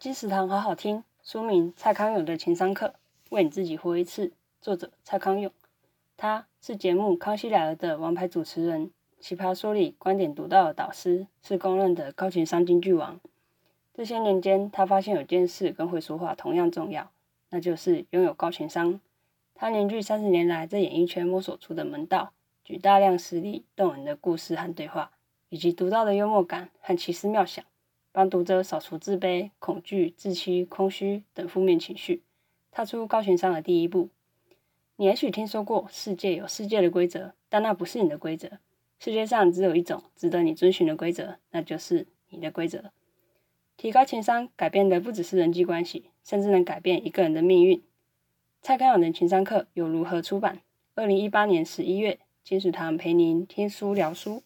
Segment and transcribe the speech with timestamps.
[0.00, 2.86] 金石堂好好听，书名《蔡康永的情商课》，
[3.30, 4.30] 为你自己活一次。
[4.60, 5.50] 作者蔡康永，
[6.16, 13.18] 他是节目《康熙来了》的王牌主持人，奇葩说里观点独到的导师，是公认的高情商金句王。
[13.92, 17.10] 这些年间，他发现有件事跟会说话同样重要，
[17.50, 19.00] 那就是拥有高情商。
[19.56, 25.10] 他凝聚三十年来在演艺圈摸索出的门道，举大量实例、动人的故事和对话，
[25.48, 27.64] 以及独到的幽默感和奇思妙想，
[28.18, 32.24] 帮读者扫除自卑、恐惧、自欺、空虚等负面情绪，
[32.72, 34.08] 踏出高情商的第一步。
[34.96, 38.58] 你也许听说过世界有世界的规则，但那不是你的规则。
[38.98, 42.90] 世界上只有一种值得你遵循的规则，那就是你的规则。
[43.76, 47.80] 提高情商，改变的不只是人际关系，甚至能改变一个人的命运。
[48.60, 50.62] 蔡康永的情商课又如何出版？
[50.96, 54.42] 二零一八年十一月，金石堂陪您听书聊书。